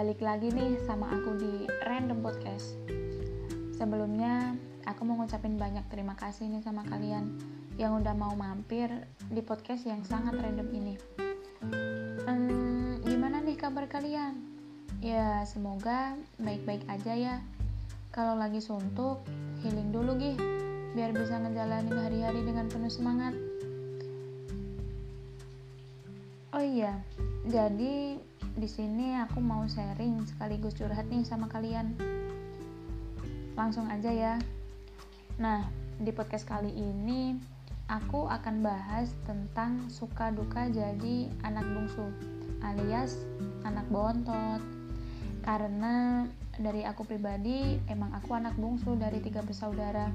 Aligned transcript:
balik 0.00 0.24
lagi 0.24 0.48
nih 0.48 0.80
sama 0.88 1.12
aku 1.12 1.36
di 1.36 1.68
Random 1.84 2.24
Podcast. 2.24 2.72
Sebelumnya, 3.76 4.56
aku 4.88 5.04
mau 5.04 5.20
ngucapin 5.20 5.60
banyak 5.60 5.84
terima 5.92 6.16
kasih 6.16 6.48
nih 6.48 6.64
sama 6.64 6.88
kalian 6.88 7.36
yang 7.76 8.00
udah 8.00 8.16
mau 8.16 8.32
mampir 8.32 8.88
di 9.28 9.44
podcast 9.44 9.84
yang 9.84 10.00
sangat 10.08 10.40
random 10.40 10.72
ini. 10.72 10.96
Hmm, 12.24 13.04
gimana 13.04 13.44
nih 13.44 13.60
kabar 13.60 13.92
kalian? 13.92 14.40
Ya, 15.04 15.44
semoga 15.44 16.16
baik-baik 16.40 16.88
aja 16.88 17.12
ya. 17.12 17.36
Kalau 18.08 18.40
lagi 18.40 18.64
suntuk, 18.64 19.20
healing 19.60 19.92
dulu 19.92 20.16
gih, 20.16 20.40
biar 20.96 21.12
bisa 21.12 21.36
ngejalanin 21.44 21.92
hari-hari 21.92 22.40
dengan 22.40 22.72
penuh 22.72 22.88
semangat. 22.88 23.36
Oh 26.56 26.64
iya, 26.64 27.04
jadi 27.44 28.29
di 28.58 28.66
sini 28.66 29.14
aku 29.18 29.38
mau 29.38 29.62
sharing 29.68 30.26
sekaligus 30.26 30.74
curhat 30.74 31.06
nih 31.06 31.22
sama 31.22 31.46
kalian. 31.46 31.94
Langsung 33.54 33.86
aja 33.86 34.10
ya. 34.10 34.34
Nah, 35.38 35.68
di 36.00 36.10
podcast 36.10 36.48
kali 36.48 36.72
ini 36.74 37.38
aku 37.86 38.26
akan 38.26 38.62
bahas 38.62 39.14
tentang 39.26 39.86
suka 39.90 40.34
duka 40.34 40.66
jadi 40.70 41.30
anak 41.46 41.66
bungsu 41.70 42.06
alias 42.64 43.22
anak 43.62 43.86
bontot. 43.88 44.62
Karena 45.40 46.26
dari 46.60 46.84
aku 46.84 47.08
pribadi 47.08 47.80
emang 47.88 48.12
aku 48.12 48.36
anak 48.36 48.52
bungsu 48.58 48.98
dari 48.98 49.22
tiga 49.24 49.40
bersaudara 49.40 50.12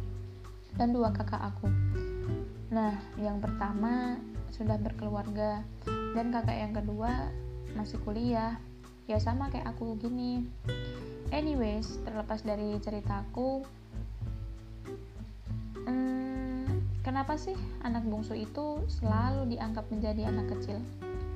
dan 0.75 0.91
dua 0.91 1.09
kakak 1.15 1.41
aku. 1.41 1.71
Nah, 2.69 2.93
yang 3.17 3.39
pertama 3.39 4.19
sudah 4.53 4.77
berkeluarga 4.77 5.63
dan 6.15 6.31
kakak 6.31 6.57
yang 6.59 6.73
kedua 6.75 7.31
masih 7.75 7.99
kuliah. 8.01 8.57
Ya 9.05 9.21
sama 9.21 9.53
kayak 9.53 9.75
aku 9.75 9.99
gini. 10.01 10.47
Anyways 11.29 12.01
terlepas 12.01 12.41
dari 12.41 12.77
ceritaku 12.81 13.65
hmm, 15.85 17.01
kenapa 17.05 17.37
sih 17.37 17.53
anak 17.83 18.05
bungsu 18.07 18.33
itu 18.37 18.81
selalu 18.87 19.53
dianggap 19.53 19.85
menjadi 19.93 20.31
anak 20.31 20.57
kecil? 20.57 20.81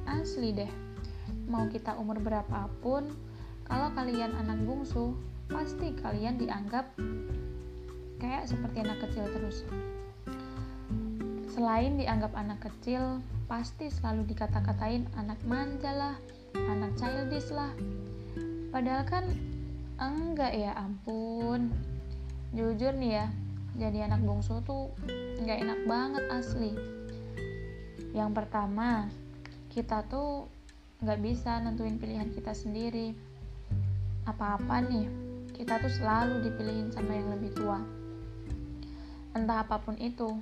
Asli 0.10 0.56
deh. 0.56 0.72
Mau 1.45 1.70
kita 1.70 1.94
umur 2.00 2.17
berapapun 2.23 3.14
kalau 3.70 3.94
kalian 3.94 4.34
anak 4.34 4.58
bungsu 4.66 5.14
pasti 5.50 5.94
kalian 5.98 6.38
dianggap 6.42 6.94
kayak 8.22 8.45
seperti 8.45 8.86
anak 8.86 9.02
kecil 9.02 9.26
terus 9.34 9.66
selain 11.59 11.99
dianggap 11.99 12.31
anak 12.39 12.63
kecil 12.63 13.19
pasti 13.52 13.91
selalu 13.91 14.31
dikata-katain 14.31 15.03
anak 15.19 15.35
manja 15.43 15.91
lah, 15.91 16.15
anak 16.55 16.95
childish 16.95 17.52
lah. 17.52 17.75
Padahal 18.71 19.03
kan 19.03 19.27
enggak 19.99 20.55
ya 20.55 20.71
ampun. 20.80 21.67
Jujur 22.55 22.95
nih 22.95 23.19
ya, 23.19 23.27
jadi 23.75 24.07
anak 24.07 24.23
bungsu 24.23 24.63
tuh 24.63 24.95
nggak 25.43 25.59
enak 25.67 25.80
banget 25.83 26.23
asli. 26.31 26.71
Yang 28.15 28.39
pertama, 28.39 29.11
kita 29.67 30.07
tuh 30.07 30.47
nggak 31.03 31.19
bisa 31.19 31.59
nentuin 31.59 31.99
pilihan 31.99 32.31
kita 32.31 32.55
sendiri. 32.55 33.11
Apa-apa 34.23 34.80
nih, 34.87 35.11
kita 35.52 35.75
tuh 35.83 35.91
selalu 35.91 36.39
dipilihin 36.39 36.87
sama 36.95 37.19
yang 37.19 37.35
lebih 37.35 37.52
tua. 37.52 37.83
Entah 39.35 39.67
apa 39.67 39.75
pun 39.83 39.99
itu, 39.99 40.39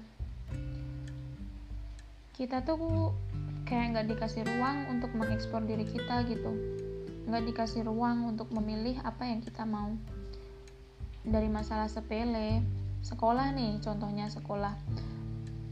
kita 2.38 2.62
tuh 2.62 3.18
kayak 3.66 3.98
nggak 3.98 4.08
dikasih 4.14 4.46
ruang 4.46 4.86
untuk 4.94 5.10
mengekspor 5.18 5.66
diri 5.66 5.90
kita 5.90 6.22
gitu. 6.30 6.54
Nggak 7.26 7.50
dikasih 7.50 7.82
ruang 7.82 8.30
untuk 8.30 8.54
memilih 8.54 9.02
apa 9.02 9.26
yang 9.26 9.42
kita 9.42 9.66
mau. 9.66 9.98
Dari 11.26 11.50
masalah 11.50 11.90
sepele 11.90 12.62
sekolah 13.02 13.58
nih 13.58 13.82
contohnya 13.82 14.30
sekolah. 14.30 14.78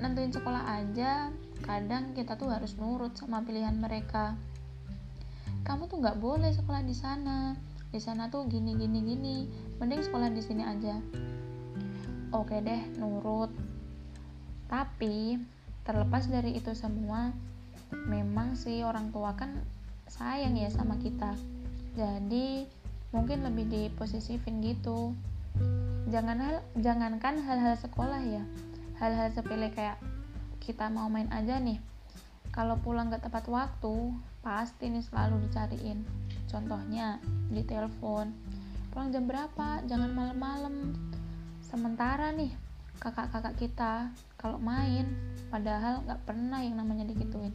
Nentuin 0.02 0.34
sekolah 0.34 0.66
aja 0.82 1.30
kadang 1.62 2.18
kita 2.18 2.34
tuh 2.34 2.50
harus 2.50 2.74
nurut 2.82 3.14
sama 3.14 3.46
pilihan 3.46 3.78
mereka. 3.78 4.34
Kamu 5.62 5.86
tuh 5.86 6.02
nggak 6.02 6.18
boleh 6.18 6.50
sekolah 6.50 6.82
di 6.82 6.98
sana. 6.98 7.54
Di 7.94 8.02
sana 8.02 8.26
tuh 8.34 8.50
gini 8.50 8.74
gini 8.74 9.06
gini. 9.06 9.38
Mending 9.78 10.02
sekolah 10.02 10.34
di 10.34 10.42
sini 10.42 10.66
aja. 10.66 10.98
Oke 12.34 12.58
deh 12.58 12.90
nurut. 12.98 13.54
Tapi 14.66 15.54
terlepas 15.86 16.26
dari 16.26 16.58
itu 16.58 16.74
semua 16.74 17.30
memang 18.10 18.58
sih 18.58 18.82
orang 18.82 19.14
tua 19.14 19.38
kan 19.38 19.62
sayang 20.10 20.58
ya 20.58 20.68
sama 20.74 20.98
kita. 20.98 21.38
Jadi 21.96 22.66
mungkin 23.14 23.46
lebih 23.46 23.70
diposisifin 23.70 24.60
gitu. 24.66 25.14
Jangan 26.10 26.38
hal 26.42 26.56
jangankan 26.82 27.40
hal-hal 27.40 27.78
sekolah 27.80 28.22
ya. 28.26 28.44
Hal-hal 29.00 29.32
sepele 29.32 29.72
kayak 29.72 30.02
kita 30.60 30.90
mau 30.90 31.08
main 31.08 31.30
aja 31.30 31.62
nih. 31.62 31.78
Kalau 32.50 32.80
pulang 32.80 33.12
gak 33.12 33.28
tepat 33.28 33.46
waktu 33.52 34.16
pasti 34.42 34.90
nih 34.90 35.06
selalu 35.06 35.48
dicariin. 35.48 36.02
Contohnya 36.50 37.22
di 37.52 37.62
telepon. 37.62 38.32
Pulang 38.90 39.12
jam 39.12 39.28
berapa? 39.28 39.84
Jangan 39.86 40.12
malam-malam. 40.16 40.96
Sementara 41.60 42.32
nih 42.32 42.65
kakak-kakak 43.02 43.56
kita 43.60 43.94
kalau 44.36 44.60
main 44.60 45.10
padahal 45.50 46.04
nggak 46.06 46.22
pernah 46.26 46.60
yang 46.62 46.80
namanya 46.80 47.08
digituin. 47.08 47.54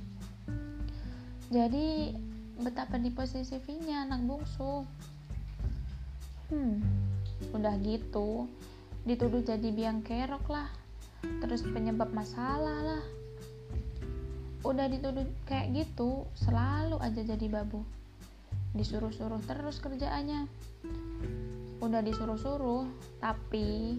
Jadi 1.51 2.15
betapa 2.61 3.01
diposisifinya 3.01 4.07
anak 4.07 4.23
bungsu. 4.25 4.87
Hmm 6.51 7.01
udah 7.51 7.75
gitu 7.81 8.47
dituduh 9.09 9.41
jadi 9.41 9.69
biang 9.73 10.05
kerok 10.05 10.47
lah. 10.53 10.69
Terus 11.41 11.65
penyebab 11.65 12.13
masalah 12.13 12.79
lah. 12.85 13.03
Udah 14.61 14.93
dituduh 14.93 15.25
kayak 15.49 15.73
gitu 15.73 16.29
selalu 16.37 17.01
aja 17.01 17.25
jadi 17.25 17.47
babu. 17.49 17.81
Disuruh-suruh 18.77 19.41
terus 19.49 19.81
kerjaannya. 19.81 20.45
Udah 21.81 22.05
disuruh-suruh 22.05 22.85
tapi 23.25 23.97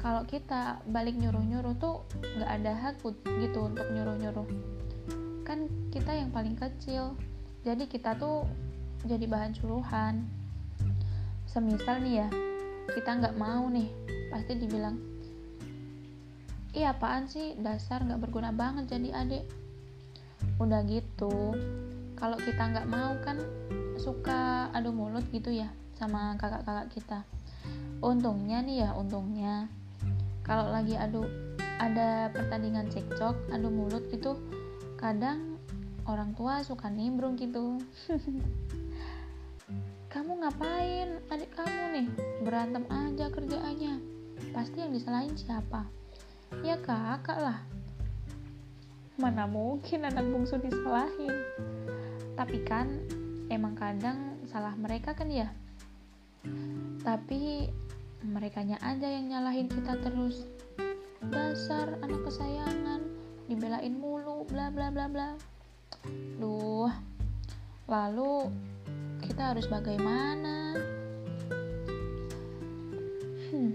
kalau 0.00 0.24
kita 0.24 0.80
balik 0.88 1.12
nyuruh-nyuruh 1.12 1.76
tuh 1.76 2.08
nggak 2.40 2.50
ada 2.56 2.72
hak 2.72 3.04
gitu 3.04 3.58
untuk 3.68 3.84
nyuruh-nyuruh. 3.92 4.48
Kan 5.44 5.68
kita 5.92 6.16
yang 6.16 6.32
paling 6.32 6.56
kecil 6.56 7.12
jadi 7.60 7.84
kita 7.84 8.16
tuh 8.16 8.48
jadi 9.04 9.28
bahan 9.28 9.52
suruhan 9.52 10.24
semisal 11.44 12.00
nih 12.00 12.24
ya 12.24 12.28
kita 12.96 13.20
nggak 13.20 13.36
mau 13.36 13.68
nih 13.68 13.92
pasti 14.32 14.56
dibilang 14.56 14.96
iya 16.72 16.96
apaan 16.96 17.28
sih? 17.28 17.60
Dasar 17.60 18.00
nggak 18.00 18.24
berguna 18.24 18.56
banget 18.56 18.96
jadi 18.96 19.20
adik. 19.20 19.44
Udah 20.56 20.80
gitu 20.88 21.52
kalau 22.16 22.40
kita 22.40 22.72
nggak 22.72 22.88
mau 22.88 23.20
kan 23.20 23.36
suka 24.00 24.72
adu 24.72 24.96
mulut 24.96 25.28
gitu 25.28 25.52
ya 25.52 25.68
sama 25.92 26.40
kakak-kakak 26.40 26.88
kita. 26.88 27.20
Untungnya 28.00 28.64
nih 28.64 28.88
ya 28.88 28.96
untungnya 28.96 29.68
kalau 30.44 30.72
lagi 30.72 30.96
adu 30.96 31.24
ada 31.80 32.28
pertandingan 32.32 32.88
cekcok 32.92 33.36
adu 33.52 33.68
mulut 33.72 34.04
gitu 34.12 34.36
kadang 35.00 35.50
orang 36.10 36.34
tua 36.34 36.60
suka 36.66 36.90
nimbrung 36.90 37.38
gitu. 37.38 37.78
Kamu 40.10 40.42
ngapain? 40.42 41.22
Adik 41.30 41.54
kamu 41.54 41.82
nih 41.94 42.06
berantem 42.42 42.82
aja 42.90 43.30
kerjaannya. 43.30 44.02
Pasti 44.50 44.82
yang 44.82 44.90
disalahin 44.90 45.38
siapa? 45.38 45.86
Ya 46.66 46.74
kakak 46.82 47.38
lah. 47.38 47.62
Mana 49.14 49.46
mungkin 49.46 50.02
anak 50.02 50.26
bungsu 50.26 50.58
disalahin? 50.58 51.30
Tapi 52.34 52.58
kan 52.66 52.90
emang 53.46 53.78
kadang 53.78 54.34
salah 54.50 54.74
mereka 54.74 55.14
kan 55.14 55.30
ya. 55.30 55.54
Tapi 57.06 57.70
merekanya 58.24 58.76
aja 58.84 59.08
yang 59.08 59.32
nyalahin 59.32 59.68
kita 59.68 59.96
terus. 60.04 60.44
Dasar 61.30 62.00
anak 62.00 62.24
kesayangan 62.28 63.04
dibelain 63.48 63.96
mulu 63.96 64.44
bla 64.48 64.68
bla 64.68 64.92
bla 64.92 65.06
bla. 65.08 65.28
Duh. 66.40 66.90
Lalu 67.90 68.48
kita 69.24 69.52
harus 69.52 69.66
bagaimana? 69.66 70.78
Hmm, 73.50 73.72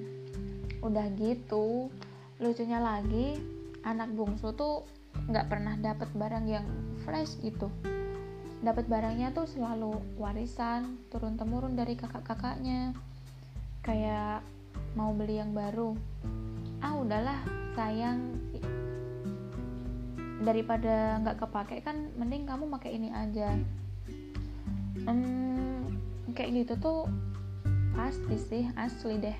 udah 0.79 1.05
gitu. 1.19 1.91
Lucunya 2.39 2.79
lagi 2.79 3.37
anak 3.83 4.11
bungsu 4.15 4.55
tuh 4.55 4.87
nggak 5.27 5.47
pernah 5.51 5.75
dapat 5.79 6.09
barang 6.15 6.45
yang 6.47 6.67
fresh 7.03 7.37
gitu. 7.43 7.67
Dapat 8.63 8.87
barangnya 8.89 9.35
tuh 9.35 9.45
selalu 9.45 9.99
warisan 10.17 10.97
turun 11.13 11.37
temurun 11.37 11.77
dari 11.77 11.93
kakak-kakaknya 11.93 12.95
kayak 13.85 14.41
mau 14.97 15.13
beli 15.13 15.37
yang 15.37 15.53
baru 15.53 15.93
ah 16.81 16.97
udahlah 16.97 17.37
sayang. 17.77 18.33
Daripada 20.41 21.21
nggak 21.21 21.37
kepake 21.45 21.85
kan 21.85 22.09
mending 22.17 22.49
kamu 22.49 22.65
pakai 22.73 22.97
ini 22.97 23.09
aja. 23.13 23.53
Hmm, 25.05 25.97
kayak 26.33 26.65
gitu 26.65 26.73
tuh 26.81 26.99
pasti 27.93 28.35
sih 28.37 28.63
asli 28.73 29.21
deh. 29.21 29.37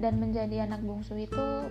Dan 0.00 0.18
menjadi 0.18 0.66
anak 0.66 0.82
bungsu 0.82 1.14
itu 1.14 1.70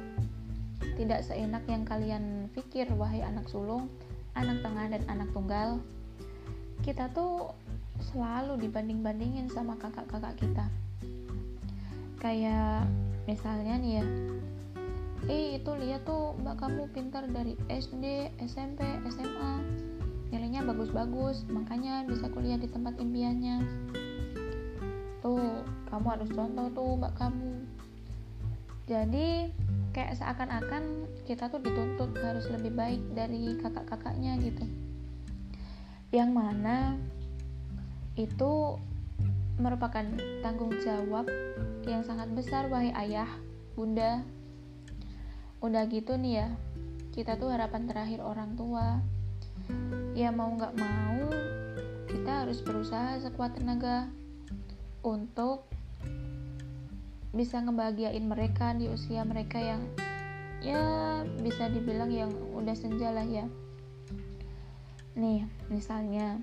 tidak 0.95 1.23
seenak 1.27 1.63
yang 1.67 1.83
kalian 1.83 2.47
pikir 2.55 2.87
wahai 2.95 3.23
anak 3.23 3.47
sulung 3.51 3.87
anak 4.35 4.63
tengah 4.63 4.85
dan 4.91 5.03
anak 5.11 5.29
tunggal. 5.35 5.79
Kita 6.83 7.11
tuh 7.11 7.51
selalu 7.99 8.55
dibanding-bandingin 8.63 9.51
sama 9.51 9.75
kakak-kakak 9.75 10.39
kita 10.39 10.67
kayak 12.19 12.85
misalnya 13.25 13.79
nih 13.79 13.91
ya 13.99 14.05
eh 15.27 15.59
itu 15.59 15.71
lihat 15.75 16.07
tuh 16.07 16.33
mbak 16.39 16.57
kamu 16.63 16.87
pintar 16.95 17.27
dari 17.27 17.53
SD, 17.67 18.33
SMP, 18.39 18.81
SMA 19.11 19.61
nilainya 20.29 20.61
bagus-bagus 20.65 21.45
makanya 21.49 22.05
bisa 22.05 22.29
kuliah 22.29 22.57
di 22.57 22.69
tempat 22.69 22.97
impiannya. 23.01 23.65
Tuh 25.25 25.65
kamu 25.89 26.07
harus 26.07 26.29
contoh 26.31 26.67
tuh 26.71 26.91
mbak 26.97 27.13
kamu. 27.17 27.65
Jadi 28.89 29.53
kayak 29.93 30.17
seakan-akan 30.17 31.05
kita 31.25 31.49
tuh 31.49 31.61
dituntut 31.61 32.13
harus 32.21 32.45
lebih 32.49 32.73
baik 32.73 33.01
dari 33.13 33.57
kakak-kakaknya 33.57 34.37
gitu. 34.41 34.65
Yang 36.09 36.29
mana 36.33 36.97
itu 38.17 38.77
merupakan 39.59 40.07
tanggung 40.39 40.71
jawab 40.79 41.27
yang 41.83 42.01
sangat 42.07 42.31
besar 42.31 42.71
wahai 42.71 42.95
ayah, 42.95 43.27
bunda. 43.75 44.23
Udah 45.59 45.83
gitu 45.91 46.15
nih 46.15 46.43
ya, 46.43 46.47
kita 47.11 47.35
tuh 47.35 47.51
harapan 47.51 47.83
terakhir 47.83 48.23
orang 48.23 48.55
tua. 48.55 49.03
Ya 50.15 50.31
mau 50.31 50.49
nggak 50.55 50.73
mau, 50.79 51.27
kita 52.07 52.47
harus 52.47 52.63
berusaha 52.63 53.19
sekuat 53.19 53.59
tenaga 53.59 54.07
untuk 55.03 55.67
bisa 57.35 57.61
ngebahagiain 57.61 58.25
mereka 58.25 58.73
di 58.73 58.89
usia 58.89 59.21
mereka 59.21 59.61
yang 59.61 59.85
ya 60.63 60.81
bisa 61.39 61.69
dibilang 61.69 62.09
yang 62.09 62.31
udah 62.55 62.73
senja 62.73 63.11
lah 63.11 63.27
ya. 63.27 63.45
Nih, 65.19 65.43
misalnya 65.67 66.39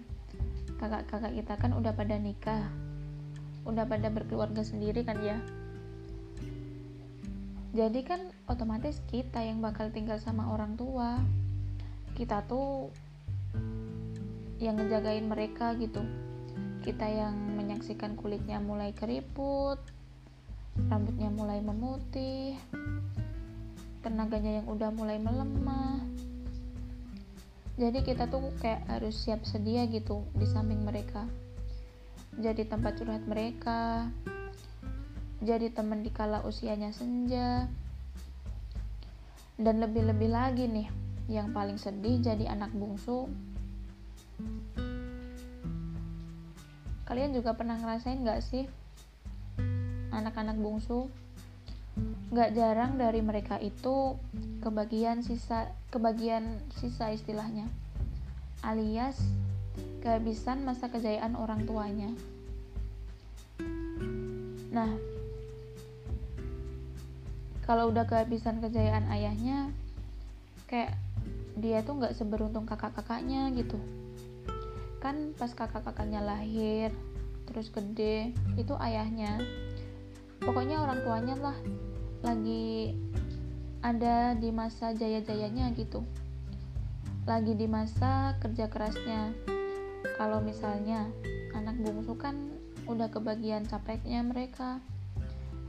kakak-kakak 0.77 1.33
kita 1.33 1.55
kan 1.57 1.73
udah 1.73 1.97
pada 1.97 2.21
nikah 2.21 2.69
udah 3.67 3.85
pada 3.85 4.09
berkeluarga 4.09 4.63
sendiri 4.63 5.03
kan 5.03 5.19
ya? 5.21 5.37
Jadi 7.77 8.01
kan 8.09 8.25
otomatis 8.49 9.05
kita 9.13 9.45
yang 9.45 9.61
bakal 9.61 9.93
tinggal 9.93 10.17
sama 10.17 10.49
orang 10.49 10.79
tua. 10.81 11.21
Kita 12.17 12.41
tuh 12.49 12.89
yang 14.57 14.81
ngejagain 14.81 15.29
mereka 15.29 15.77
gitu. 15.77 16.01
Kita 16.81 17.05
yang 17.05 17.37
menyaksikan 17.59 18.17
kulitnya 18.17 18.63
mulai 18.63 18.97
keriput 18.97 19.77
rambutnya 20.93 21.33
mulai 21.33 21.65
memutih 21.65 22.53
tenaganya 24.05 24.63
yang 24.63 24.67
udah 24.69 24.93
mulai 24.93 25.17
melemah. 25.17 25.99
Jadi 27.77 28.05
kita 28.05 28.29
tuh 28.29 28.53
kayak 28.61 28.89
harus 28.89 29.17
siap 29.17 29.45
sedia 29.45 29.85
gitu 29.89 30.25
di 30.37 30.49
samping 30.49 30.81
mereka 30.81 31.29
jadi 32.37 32.69
tempat 32.69 33.01
curhat 33.01 33.25
mereka, 33.25 34.13
jadi 35.41 35.73
teman 35.73 36.05
di 36.05 36.13
kala 36.13 36.45
usianya 36.45 36.93
senja, 36.93 37.65
dan 39.57 39.81
lebih-lebih 39.81 40.29
lagi 40.29 40.69
nih, 40.69 40.89
yang 41.33 41.57
paling 41.57 41.81
sedih 41.81 42.21
jadi 42.21 42.53
anak 42.53 42.77
bungsu. 42.77 43.29
Kalian 47.07 47.33
juga 47.33 47.55
pernah 47.57 47.79
ngerasain 47.81 48.21
gak 48.27 48.43
sih 48.45 48.67
anak-anak 50.13 50.59
bungsu? 50.59 51.09
Gak 52.35 52.53
jarang 52.53 53.01
dari 53.01 53.25
mereka 53.25 53.57
itu 53.63 54.19
kebagian 54.61 55.25
sisa 55.25 55.73
kebagian 55.89 56.61
sisa 56.77 57.15
istilahnya, 57.15 57.71
alias 58.61 59.17
kehabisan 60.07 60.63
masa 60.63 60.87
kejayaan 60.87 61.35
orang 61.35 61.67
tuanya. 61.67 62.15
Nah, 64.71 64.95
kalau 67.67 67.91
udah 67.91 68.07
kehabisan 68.07 68.63
kejayaan 68.63 69.11
ayahnya, 69.11 69.75
kayak 70.71 70.95
dia 71.59 71.83
tuh 71.83 71.99
nggak 71.99 72.15
seberuntung 72.15 72.71
kakak-kakaknya 72.71 73.51
gitu. 73.59 73.83
Kan 75.03 75.35
pas 75.35 75.51
kakak-kakaknya 75.51 76.23
lahir, 76.23 76.95
terus 77.51 77.75
gede, 77.75 78.31
itu 78.55 78.79
ayahnya. 78.79 79.43
Pokoknya 80.39 80.87
orang 80.87 81.03
tuanya 81.03 81.35
lah 81.35 81.59
lagi 82.23 82.95
ada 83.83 84.39
di 84.39 84.55
masa 84.55 84.95
jaya-jayanya 84.95 85.75
gitu. 85.75 86.07
Lagi 87.27 87.59
di 87.59 87.67
masa 87.67 88.39
kerja 88.39 88.71
kerasnya 88.71 89.56
kalau 90.17 90.41
misalnya 90.41 91.09
anak 91.57 91.77
bungsu 91.81 92.17
kan 92.17 92.57
udah 92.87 93.11
kebagian 93.11 93.67
capeknya 93.67 94.23
mereka. 94.23 94.79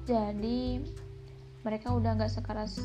Jadi 0.07 0.79
mereka 1.65 1.91
udah 1.91 2.15
nggak 2.15 2.31
sekeras 2.31 2.79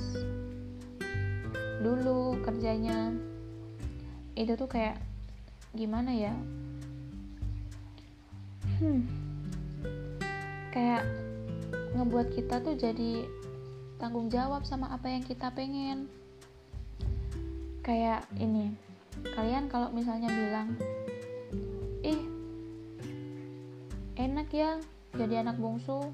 dulu 1.85 2.41
kerjanya. 2.43 3.13
Itu 4.35 4.57
tuh 4.57 4.67
kayak 4.67 4.99
gimana 5.77 6.11
ya? 6.17 6.35
Hmm. 8.81 9.07
Kayak 10.73 11.05
ngebuat 11.93 12.33
kita 12.33 12.65
tuh 12.65 12.75
jadi 12.75 13.29
tanggung 14.01 14.33
jawab 14.33 14.65
sama 14.65 14.91
apa 14.91 15.13
yang 15.13 15.23
kita 15.23 15.53
pengen. 15.53 16.09
Kayak 17.85 18.25
ini 18.41 18.73
kalian 19.37 19.71
kalau 19.71 19.95
misalnya 19.95 20.27
bilang 20.33 20.75
ya 24.53 24.77
jadi 25.17 25.45
anak 25.45 25.57
bungsu. 25.57 26.13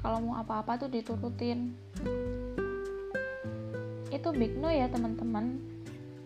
Kalau 0.00 0.18
mau 0.22 0.40
apa-apa 0.40 0.86
tuh 0.86 0.90
diturutin. 0.92 1.72
Itu 4.12 4.32
big 4.32 4.56
no 4.56 4.68
ya 4.72 4.88
teman-teman. 4.88 5.60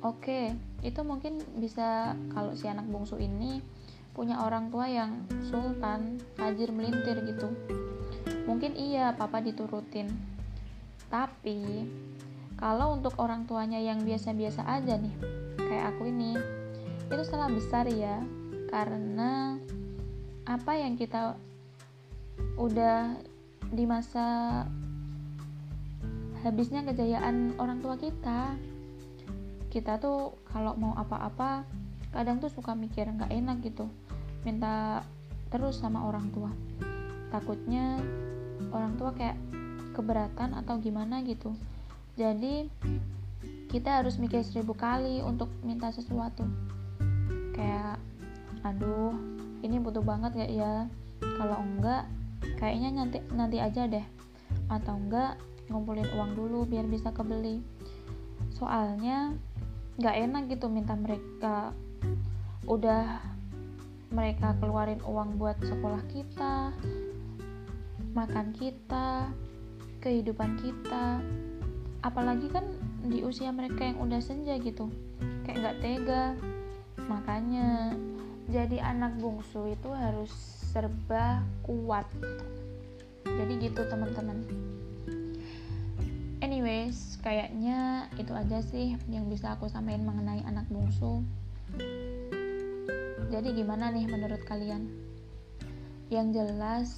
Oke 0.01 0.55
itu 0.81 1.01
mungkin 1.05 1.45
bisa 1.61 2.17
kalau 2.33 2.57
si 2.57 2.65
anak 2.65 2.89
bungsu 2.89 3.21
ini 3.21 3.61
punya 4.17 4.41
orang 4.43 4.73
tua 4.73 4.89
yang 4.89 5.29
sultan 5.45 6.19
tajir 6.35 6.73
melintir 6.73 7.21
gitu. 7.25 7.53
Mungkin 8.49 8.75
iya 8.75 9.15
papa 9.15 9.39
diturutin. 9.45 10.11
Tapi 11.11 11.87
kalau 12.59 12.95
untuk 12.95 13.17
orang 13.19 13.47
tuanya 13.47 13.79
yang 13.81 14.03
biasa-biasa 14.05 14.67
aja 14.67 14.99
nih 15.01 15.15
kayak 15.57 15.95
aku 15.97 16.11
ini 16.11 16.37
itu 17.07 17.23
salah 17.27 17.51
besar 17.51 17.87
ya. 17.87 18.19
Karena 18.71 19.59
apa 20.51 20.75
yang 20.75 20.99
kita 20.99 21.39
udah 22.59 23.15
di 23.71 23.87
masa 23.87 24.67
habisnya 26.43 26.83
kejayaan 26.83 27.55
orang 27.63 27.79
tua 27.79 27.95
kita. 27.95 28.59
Kita 29.71 30.03
tuh 30.03 30.35
kalau 30.51 30.75
mau 30.75 30.99
apa-apa 30.99 31.63
kadang 32.11 32.43
tuh 32.43 32.51
suka 32.51 32.75
mikir 32.75 33.07
nggak 33.07 33.31
enak 33.31 33.63
gitu. 33.63 33.87
Minta 34.43 35.07
terus 35.55 35.79
sama 35.79 36.03
orang 36.03 36.27
tua. 36.35 36.51
Takutnya 37.31 38.03
orang 38.75 38.99
tua 38.99 39.15
kayak 39.15 39.39
keberatan 39.95 40.59
atau 40.59 40.83
gimana 40.83 41.23
gitu. 41.23 41.55
Jadi 42.19 42.67
kita 43.71 44.03
harus 44.03 44.19
mikir 44.19 44.43
seribu 44.43 44.75
kali 44.75 45.23
untuk 45.23 45.47
minta 45.63 45.95
sesuatu. 45.95 46.43
Kayak 47.55 48.03
aduh 48.67 49.15
ini 49.61 49.77
butuh 49.81 50.05
banget 50.05 50.37
gak 50.37 50.53
ya 50.53 50.89
kalau 51.21 51.57
enggak 51.61 52.09
kayaknya 52.57 53.05
nanti 53.05 53.19
nanti 53.33 53.57
aja 53.61 53.89
deh. 53.89 54.05
Atau 54.69 54.97
enggak 54.97 55.41
ngumpulin 55.71 56.09
uang 56.17 56.37
dulu 56.37 56.67
biar 56.67 56.85
bisa 56.89 57.13
kebeli. 57.13 57.63
Soalnya 58.57 59.37
nggak 60.01 60.17
enak 60.17 60.43
gitu 60.49 60.67
minta 60.73 60.97
mereka 60.97 61.77
udah 62.65 63.21
mereka 64.11 64.57
keluarin 64.59 65.01
uang 65.05 65.37
buat 65.37 65.61
sekolah 65.61 66.03
kita 66.11 66.75
makan 68.17 68.51
kita 68.57 69.31
kehidupan 70.03 70.59
kita. 70.59 71.21
Apalagi 72.01 72.49
kan 72.49 72.65
di 73.05 73.21
usia 73.21 73.53
mereka 73.53 73.85
yang 73.85 74.01
udah 74.01 74.21
senja 74.21 74.57
gitu 74.59 74.89
kayak 75.45 75.57
nggak 75.63 75.79
tega. 75.85 76.25
Makanya 77.07 77.95
jadi 78.51 78.83
anak 78.83 79.15
bungsu 79.23 79.71
itu 79.71 79.89
harus 79.95 80.31
serba 80.75 81.47
kuat. 81.63 82.07
Jadi 83.23 83.53
gitu 83.63 83.87
teman-teman. 83.87 84.43
Anyways 86.43 87.23
kayaknya 87.23 88.11
itu 88.19 88.35
aja 88.35 88.59
sih 88.59 88.99
yang 89.07 89.31
bisa 89.31 89.55
aku 89.55 89.71
sampaikan 89.71 90.03
mengenai 90.03 90.43
anak 90.43 90.67
bungsu. 90.67 91.23
Jadi 93.31 93.55
gimana 93.55 93.95
nih 93.95 94.11
menurut 94.11 94.43
kalian? 94.43 94.91
Yang 96.11 96.27
jelas 96.43 96.89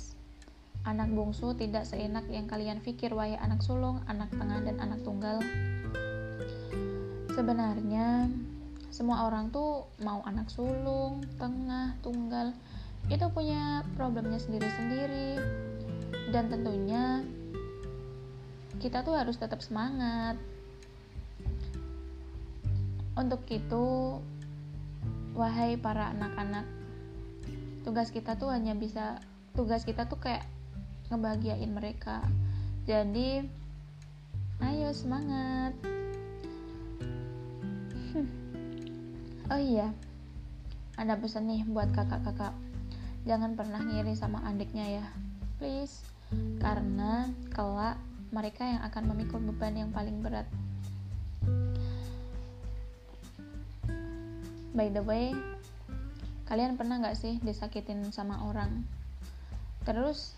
anak 0.88 1.12
bungsu 1.12 1.52
tidak 1.52 1.84
seenak 1.84 2.24
yang 2.32 2.48
kalian 2.48 2.80
pikir 2.80 3.12
wahai 3.12 3.36
anak 3.36 3.60
sulung, 3.60 4.00
anak 4.08 4.32
tengah 4.32 4.64
dan 4.64 4.80
anak 4.80 5.04
tunggal. 5.04 5.36
Sebenarnya 7.36 8.32
semua 8.92 9.24
orang 9.24 9.48
tuh 9.48 9.88
mau 10.04 10.20
anak 10.28 10.52
sulung, 10.52 11.24
tengah, 11.40 11.96
tunggal. 12.04 12.52
Itu 13.08 13.32
punya 13.32 13.80
problemnya 13.96 14.36
sendiri-sendiri. 14.36 15.40
Dan 16.28 16.52
tentunya 16.52 17.24
kita 18.84 19.00
tuh 19.00 19.16
harus 19.16 19.40
tetap 19.40 19.64
semangat. 19.64 20.36
Untuk 23.16 23.48
itu 23.48 24.20
wahai 25.32 25.80
para 25.80 26.12
anak-anak 26.12 26.68
tugas 27.88 28.12
kita 28.12 28.36
tuh 28.36 28.52
hanya 28.52 28.76
bisa 28.76 29.24
tugas 29.56 29.88
kita 29.88 30.04
tuh 30.04 30.20
kayak 30.20 30.44
ngebahagiain 31.08 31.72
mereka. 31.72 32.20
Jadi 32.84 33.40
ayo 34.60 34.92
semangat 34.92 35.72
oh 39.52 39.60
iya 39.60 39.92
ada 40.96 41.20
pesan 41.20 41.44
nih 41.44 41.64
buat 41.68 41.92
kakak-kakak. 41.92 42.56
Jangan 43.28 43.52
pernah 43.52 43.84
ngiri 43.84 44.16
sama 44.16 44.40
adiknya 44.48 45.00
ya 45.00 45.06
please. 45.60 46.04
Karena 46.56 47.28
kelak 47.52 48.00
mereka 48.32 48.64
yang 48.64 48.80
akan 48.88 49.12
memikul 49.12 49.44
beban 49.44 49.76
yang 49.76 49.92
paling 49.92 50.24
berat. 50.24 50.48
By 54.72 54.88
the 54.88 55.04
way 55.04 55.36
kalian 56.48 56.80
pernah 56.80 56.96
nggak 56.96 57.20
sih 57.20 57.36
disakitin 57.44 58.08
sama 58.08 58.40
orang? 58.48 58.88
Terus 59.84 60.32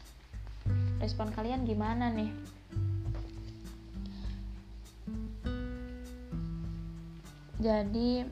respon 0.99 1.31
kalian 1.31 1.63
gimana 1.63 2.11
nih? 2.11 2.35
Jadi 7.63 8.27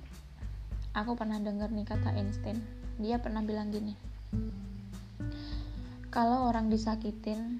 aku 0.93 1.17
pernah 1.17 1.41
dengar 1.41 1.73
nih 1.73 1.89
kata 1.89 2.13
Einstein. 2.17 2.61
Dia 3.01 3.19
pernah 3.21 3.41
bilang 3.41 3.73
gini 3.73 4.13
kalau 6.13 6.53
orang 6.53 6.69
disakitin 6.69 7.57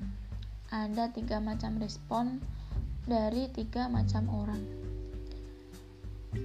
ada 0.69 1.09
tiga 1.09 1.41
macam 1.41 1.81
respon 1.81 2.37
dari 3.09 3.49
tiga 3.49 3.89
macam 3.89 4.29
orang. 4.29 4.61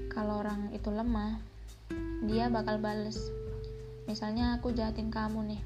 Kalau 0.08 0.40
orang 0.40 0.72
itu 0.72 0.88
lemah 0.88 1.36
dia 2.24 2.48
bakal 2.48 2.80
bales. 2.80 3.20
Misalnya 4.08 4.56
aku 4.56 4.72
jahatin 4.72 5.12
kamu 5.12 5.52
nih 5.52 5.62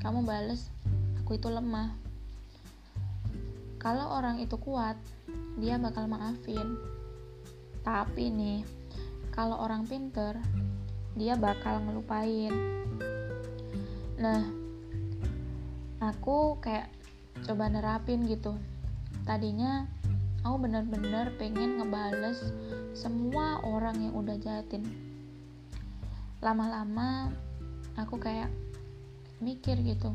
kamu 0.00 0.24
bales 0.24 0.72
aku 1.20 1.36
itu 1.36 1.52
lemah. 1.52 1.92
Kalau 3.76 4.08
orang 4.16 4.40
itu 4.40 4.56
kuat 4.56 4.96
dia 5.60 5.76
bakal 5.76 6.08
maafin. 6.08 6.80
Tapi 7.84 8.32
nih 8.32 8.64
kalau 9.34 9.58
orang 9.58 9.82
pinter 9.90 10.38
dia 11.18 11.34
bakal 11.34 11.82
ngelupain. 11.82 12.54
Nah 14.22 14.46
aku 15.98 16.62
kayak 16.62 16.86
coba 17.42 17.66
nerapin 17.66 18.22
gitu. 18.30 18.54
Tadinya 19.26 19.90
aku 20.46 20.70
bener-bener 20.70 21.34
pengen 21.34 21.82
ngebales 21.82 22.54
semua 22.94 23.58
orang 23.66 23.98
yang 23.98 24.14
udah 24.14 24.38
jahatin. 24.38 24.86
Lama-lama 26.38 27.34
aku 27.98 28.22
kayak 28.22 28.54
mikir 29.42 29.74
gitu 29.82 30.14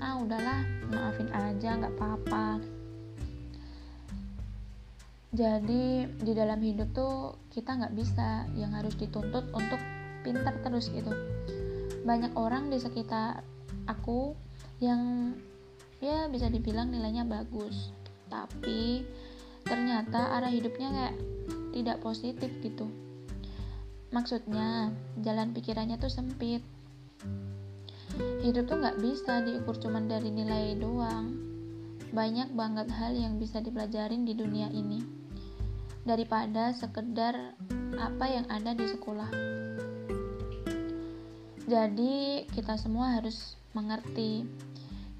ah 0.00 0.16
udahlah 0.18 0.64
maafin 0.90 1.28
aja 1.30 1.76
nggak 1.76 1.94
apa-apa 1.98 2.58
jadi 5.30 6.10
di 6.10 6.32
dalam 6.34 6.58
hidup 6.58 6.90
tuh 6.90 7.38
kita 7.54 7.78
nggak 7.78 7.94
bisa 7.94 8.50
yang 8.58 8.74
harus 8.74 8.98
dituntut 8.98 9.46
untuk 9.54 9.78
pintar 10.26 10.58
terus 10.66 10.90
gitu. 10.90 11.14
Banyak 12.02 12.34
orang 12.34 12.66
di 12.66 12.82
sekitar 12.82 13.46
aku 13.86 14.34
yang 14.82 15.30
ya 16.02 16.26
bisa 16.26 16.50
dibilang 16.50 16.90
nilainya 16.90 17.22
bagus. 17.22 17.94
Tapi 18.26 19.06
ternyata 19.62 20.34
arah 20.34 20.50
hidupnya 20.50 20.90
kayak 20.90 21.16
tidak 21.78 22.02
positif 22.02 22.50
gitu. 22.66 22.90
Maksudnya 24.10 24.90
jalan 25.22 25.54
pikirannya 25.54 25.94
tuh 26.02 26.10
sempit. 26.10 26.66
Hidup 28.42 28.66
tuh 28.66 28.82
nggak 28.82 28.98
bisa 28.98 29.46
diukur 29.46 29.78
cuman 29.78 30.10
dari 30.10 30.34
nilai 30.34 30.74
doang. 30.74 31.38
Banyak 32.10 32.50
banget 32.58 32.90
hal 32.90 33.14
yang 33.14 33.38
bisa 33.38 33.62
dipelajarin 33.62 34.26
di 34.26 34.34
dunia 34.34 34.66
ini 34.74 35.19
daripada 36.04 36.72
sekedar 36.72 37.56
apa 38.00 38.24
yang 38.28 38.46
ada 38.48 38.72
di 38.72 38.86
sekolah. 38.88 39.30
Jadi 41.70 42.44
kita 42.50 42.74
semua 42.80 43.20
harus 43.20 43.54
mengerti. 43.76 44.42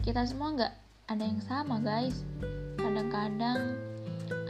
Kita 0.02 0.26
semua 0.26 0.56
nggak 0.56 0.74
ada 1.06 1.24
yang 1.26 1.42
sama 1.44 1.78
guys. 1.78 2.26
Kadang-kadang 2.80 3.78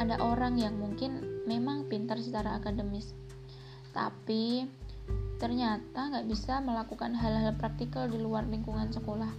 ada 0.01 0.17
orang 0.21 0.57
yang 0.57 0.77
mungkin 0.77 1.45
memang 1.45 1.89
pintar 1.89 2.21
secara 2.21 2.57
akademis, 2.57 3.13
tapi 3.91 4.69
ternyata 5.41 6.13
nggak 6.13 6.29
bisa 6.29 6.61
melakukan 6.61 7.17
hal-hal 7.17 7.57
praktikal 7.57 8.07
di 8.07 8.21
luar 8.21 8.45
lingkungan 8.47 8.93
sekolah. 8.93 9.33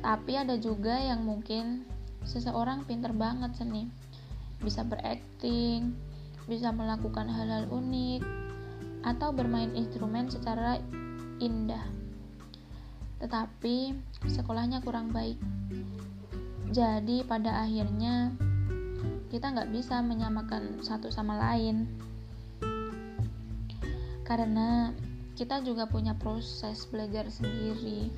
Tapi 0.00 0.32
ada 0.34 0.58
juga 0.58 0.98
yang 0.98 1.22
mungkin 1.22 1.86
seseorang 2.26 2.84
pintar 2.84 3.14
banget 3.14 3.54
seni, 3.58 3.86
bisa 4.60 4.84
berakting, 4.84 5.96
bisa 6.44 6.72
melakukan 6.72 7.28
hal-hal 7.28 7.68
unik, 7.72 8.22
atau 9.04 9.32
bermain 9.32 9.72
instrumen 9.72 10.28
secara 10.28 10.76
indah. 11.40 11.84
Tetapi 13.20 13.96
sekolahnya 14.28 14.84
kurang 14.84 15.12
baik. 15.12 15.40
Jadi 16.70 17.24
pada 17.26 17.64
akhirnya 17.66 18.32
kita 19.32 19.50
nggak 19.50 19.72
bisa 19.72 20.00
menyamakan 20.04 20.80
satu 20.84 21.08
sama 21.08 21.36
lain. 21.36 21.88
Karena 24.24 24.94
kita 25.34 25.64
juga 25.64 25.88
punya 25.88 26.14
proses 26.14 26.84
belajar 26.86 27.26
sendiri. 27.32 28.12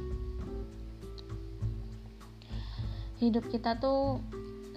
Hidup 3.22 3.46
kita 3.49 3.78
tuh 3.78 4.18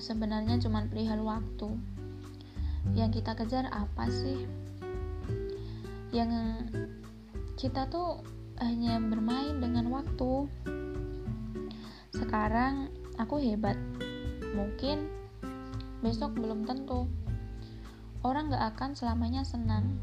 sebenarnya 0.06 0.62
cuma 0.62 0.86
perihal 0.86 1.26
waktu. 1.26 1.74
Yang 2.94 3.22
kita 3.22 3.34
kejar 3.34 3.66
apa 3.74 4.06
sih? 4.14 4.46
Yang 6.14 6.62
kita 7.58 7.90
tuh 7.90 8.22
hanya 8.62 9.02
bermain 9.02 9.58
dengan 9.58 9.90
waktu. 9.90 10.46
Sekarang 12.14 12.94
aku 13.18 13.42
hebat. 13.42 13.82
Mungkin 14.54 15.10
besok 16.06 16.38
belum 16.38 16.70
tentu. 16.70 17.10
Orang 18.22 18.54
gak 18.54 18.78
akan 18.78 18.94
selamanya 18.94 19.42
senang. 19.42 19.98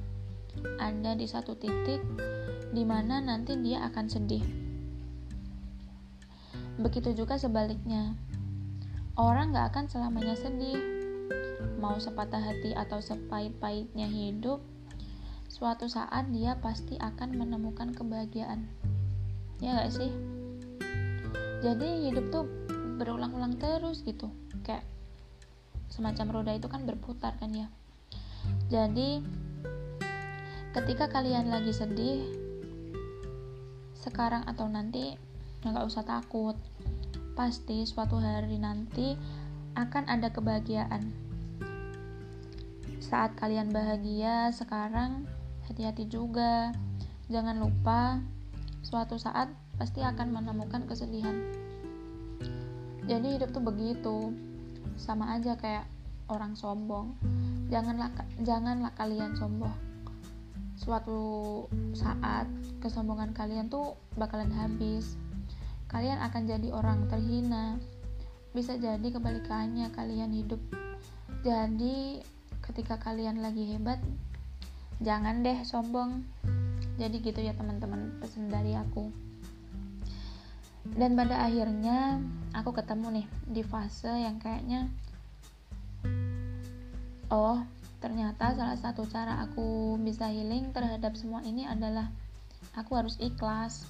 Ada 0.82 1.14
di 1.14 1.30
satu 1.30 1.54
titik 1.54 2.02
di 2.74 2.82
mana 2.82 3.22
nanti 3.22 3.54
dia 3.54 3.86
akan 3.86 4.10
sedih. 4.10 4.42
Begitu 6.82 7.14
juga 7.14 7.38
sebaliknya 7.38 8.18
Orang 9.12 9.52
gak 9.52 9.76
akan 9.76 9.92
selamanya 9.92 10.32
sedih. 10.32 10.80
Mau 11.76 12.00
sepatah 12.00 12.40
hati 12.40 12.72
atau 12.72 12.96
sepahit-pahitnya 13.04 14.08
hidup, 14.08 14.64
suatu 15.52 15.84
saat 15.84 16.32
dia 16.32 16.56
pasti 16.64 16.96
akan 16.96 17.36
menemukan 17.36 17.92
kebahagiaan. 17.92 18.64
Ya 19.60 19.76
gak 19.76 19.92
sih? 19.92 20.08
Jadi 21.60 22.08
hidup 22.08 22.32
tuh 22.32 22.48
berulang-ulang 22.96 23.60
terus 23.60 24.00
gitu. 24.00 24.32
Kayak 24.64 24.88
semacam 25.92 26.40
roda 26.40 26.56
itu 26.56 26.72
kan 26.72 26.88
berputar 26.88 27.36
kan 27.36 27.52
ya. 27.52 27.68
Jadi 28.72 29.20
ketika 30.72 31.12
kalian 31.12 31.52
lagi 31.52 31.76
sedih, 31.76 32.24
sekarang 33.92 34.48
atau 34.48 34.72
nanti 34.72 35.20
nggak 35.62 35.84
usah 35.86 36.02
takut 36.02 36.56
pasti 37.32 37.84
suatu 37.88 38.20
hari 38.20 38.60
nanti 38.60 39.16
akan 39.72 40.04
ada 40.08 40.28
kebahagiaan. 40.28 41.12
Saat 43.00 43.36
kalian 43.40 43.72
bahagia 43.72 44.52
sekarang, 44.52 45.24
hati-hati 45.68 46.08
juga. 46.08 46.72
Jangan 47.32 47.60
lupa, 47.60 48.20
suatu 48.84 49.16
saat 49.16 49.48
pasti 49.80 50.04
akan 50.04 50.36
menemukan 50.36 50.84
kesedihan. 50.84 51.34
Jadi 53.08 53.40
hidup 53.40 53.50
tuh 53.50 53.64
begitu, 53.64 54.16
sama 55.00 55.34
aja 55.34 55.56
kayak 55.56 55.88
orang 56.30 56.54
sombong. 56.54 57.16
Janganlah 57.72 58.12
janganlah 58.44 58.92
kalian 58.94 59.32
sombong. 59.36 59.74
suatu 60.82 61.62
saat 61.94 62.50
kesombongan 62.82 63.30
kalian 63.30 63.70
tuh 63.70 63.94
bakalan 64.18 64.50
habis 64.50 65.14
kalian 65.92 66.18
akan 66.24 66.42
jadi 66.48 66.68
orang 66.72 67.06
terhina. 67.06 67.76
Bisa 68.56 68.76
jadi 68.76 69.04
kebalikannya 69.04 69.92
kalian 69.92 70.32
hidup. 70.32 70.60
Jadi 71.44 72.20
ketika 72.64 72.96
kalian 72.98 73.44
lagi 73.44 73.76
hebat 73.76 74.00
jangan 75.04 75.44
deh 75.44 75.60
sombong. 75.62 76.24
Jadi 76.96 77.20
gitu 77.20 77.40
ya 77.40 77.52
teman-teman 77.52 78.16
pesan 78.18 78.48
dari 78.48 78.74
aku. 78.74 79.12
Dan 80.82 81.14
pada 81.14 81.46
akhirnya 81.46 82.18
aku 82.52 82.74
ketemu 82.74 83.22
nih 83.22 83.26
di 83.48 83.62
fase 83.62 84.10
yang 84.10 84.42
kayaknya 84.42 84.90
oh 87.32 87.64
ternyata 88.04 88.52
salah 88.52 88.76
satu 88.76 89.08
cara 89.08 89.40
aku 89.40 89.96
bisa 90.04 90.28
healing 90.28 90.68
terhadap 90.76 91.16
semua 91.16 91.40
ini 91.48 91.64
adalah 91.64 92.12
aku 92.76 92.92
harus 92.92 93.16
ikhlas 93.16 93.88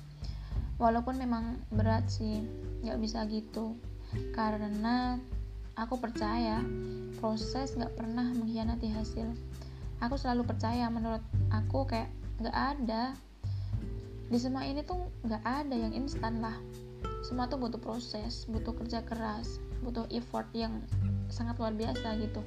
walaupun 0.77 1.19
memang 1.21 1.61
berat 1.73 2.09
sih 2.09 2.45
nggak 2.85 2.99
bisa 3.01 3.25
gitu. 3.29 3.77
Karena 4.37 5.17
aku 5.77 5.97
percaya 5.97 6.61
proses 7.17 7.73
gak 7.79 7.97
pernah 7.97 8.29
mengkhianati 8.37 8.93
hasil. 8.93 9.31
Aku 10.05 10.19
selalu 10.19 10.45
percaya 10.45 10.91
menurut 10.93 11.23
aku 11.49 11.89
kayak 11.89 12.11
gak 12.43 12.53
ada. 12.53 13.17
Di 14.29 14.37
semua 14.41 14.69
ini 14.69 14.85
tuh 14.85 15.09
gak 15.25 15.41
ada 15.45 15.73
yang 15.73 15.97
instan 15.97 16.45
lah. 16.45 16.57
Semua 17.23 17.47
tuh 17.47 17.57
butuh 17.57 17.79
proses 17.79 18.45
butuh 18.51 18.75
kerja 18.75 19.01
keras 19.07 19.63
butuh 19.83 20.07
effort 20.15 20.47
yang 20.55 20.83
sangat 21.31 21.59
luar 21.59 21.75
biasa 21.75 22.19
gitu. 22.19 22.43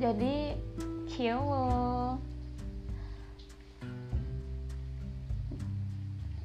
Jadi 0.00 0.56
kyo 1.08 1.40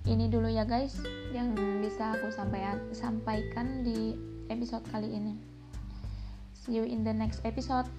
ini 0.05 0.29
dulu 0.29 0.45
ya 0.49 0.63
guys 0.65 0.97
yang 1.33 1.53
bisa 1.81 2.13
aku 2.17 2.29
sampaikan 2.29 2.77
sampaikan 2.93 3.81
di 3.81 4.13
episode 4.53 4.85
kali 4.93 5.09
ini. 5.09 5.35
See 6.53 6.77
you 6.77 6.85
in 6.85 7.05
the 7.05 7.13
next 7.13 7.41
episode. 7.45 7.89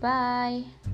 Bye 0.00 0.93